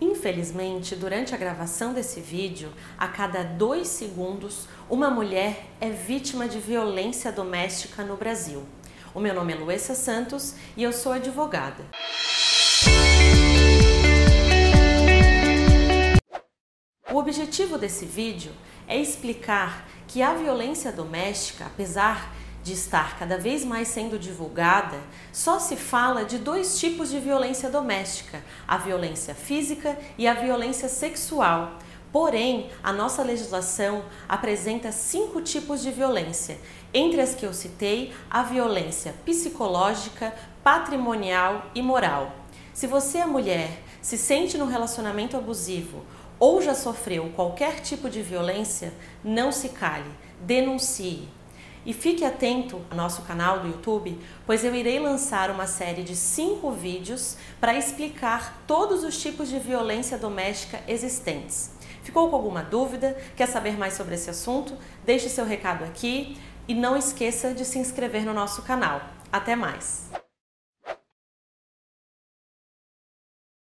Infelizmente, 0.00 0.94
durante 0.94 1.34
a 1.34 1.38
gravação 1.38 1.94
desse 1.94 2.20
vídeo, 2.20 2.70
a 2.98 3.08
cada 3.08 3.42
dois 3.42 3.88
segundos, 3.88 4.68
uma 4.90 5.08
mulher 5.08 5.70
é 5.80 5.88
vítima 5.88 6.46
de 6.46 6.58
violência 6.58 7.32
doméstica 7.32 8.04
no 8.04 8.14
Brasil. 8.14 8.62
O 9.14 9.20
meu 9.20 9.34
nome 9.34 9.54
é 9.54 9.56
Luessa 9.56 9.94
Santos 9.94 10.54
e 10.76 10.82
eu 10.82 10.92
sou 10.92 11.12
advogada. 11.12 11.82
O 17.10 17.16
objetivo 17.16 17.78
desse 17.78 18.04
vídeo 18.04 18.52
é 18.86 19.00
explicar 19.00 19.88
que 20.06 20.20
a 20.20 20.34
violência 20.34 20.92
doméstica, 20.92 21.64
apesar 21.64 22.34
de 22.66 22.72
estar 22.72 23.16
cada 23.16 23.38
vez 23.38 23.64
mais 23.64 23.86
sendo 23.86 24.18
divulgada, 24.18 24.98
só 25.32 25.60
se 25.60 25.76
fala 25.76 26.24
de 26.24 26.36
dois 26.36 26.80
tipos 26.80 27.10
de 27.10 27.20
violência 27.20 27.70
doméstica: 27.70 28.42
a 28.66 28.76
violência 28.76 29.36
física 29.36 29.96
e 30.18 30.26
a 30.26 30.34
violência 30.34 30.88
sexual. 30.88 31.78
Porém, 32.10 32.68
a 32.82 32.92
nossa 32.92 33.22
legislação 33.22 34.04
apresenta 34.28 34.90
cinco 34.90 35.40
tipos 35.40 35.80
de 35.80 35.92
violência, 35.92 36.58
entre 36.92 37.20
as 37.20 37.36
que 37.36 37.46
eu 37.46 37.54
citei, 37.54 38.12
a 38.28 38.42
violência 38.42 39.14
psicológica, 39.24 40.34
patrimonial 40.64 41.70
e 41.72 41.80
moral. 41.80 42.32
Se 42.74 42.88
você 42.88 43.18
é 43.18 43.26
mulher, 43.26 43.80
se 44.02 44.18
sente 44.18 44.58
num 44.58 44.66
relacionamento 44.66 45.36
abusivo 45.36 46.04
ou 46.36 46.60
já 46.60 46.74
sofreu 46.74 47.30
qualquer 47.36 47.80
tipo 47.80 48.10
de 48.10 48.22
violência, 48.22 48.92
não 49.22 49.52
se 49.52 49.68
cale, 49.68 50.10
denuncie. 50.40 51.28
E 51.86 51.92
fique 51.92 52.24
atento 52.24 52.82
ao 52.90 52.96
nosso 52.96 53.22
canal 53.22 53.60
do 53.60 53.68
YouTube, 53.68 54.18
pois 54.44 54.64
eu 54.64 54.74
irei 54.74 54.98
lançar 54.98 55.52
uma 55.52 55.68
série 55.68 56.02
de 56.02 56.16
cinco 56.16 56.72
vídeos 56.72 57.36
para 57.60 57.78
explicar 57.78 58.64
todos 58.66 59.04
os 59.04 59.16
tipos 59.16 59.48
de 59.48 59.60
violência 59.60 60.18
doméstica 60.18 60.80
existentes. 60.88 61.70
Ficou 62.02 62.28
com 62.28 62.34
alguma 62.34 62.62
dúvida? 62.62 63.16
Quer 63.36 63.46
saber 63.46 63.78
mais 63.78 63.94
sobre 63.94 64.16
esse 64.16 64.28
assunto? 64.28 64.74
Deixe 65.04 65.28
seu 65.28 65.44
recado 65.44 65.84
aqui 65.84 66.36
e 66.66 66.74
não 66.74 66.96
esqueça 66.96 67.54
de 67.54 67.64
se 67.64 67.78
inscrever 67.78 68.24
no 68.24 68.34
nosso 68.34 68.62
canal. 68.62 69.00
Até 69.30 69.54
mais! 69.54 70.15